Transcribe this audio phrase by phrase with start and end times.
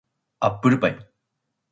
[0.39, 0.97] アップルパイ